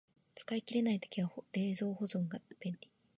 [0.33, 2.89] 使い切れない時は冷凍保存が便利